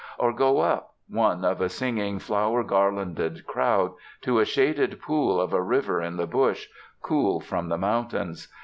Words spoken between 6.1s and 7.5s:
the bush, cool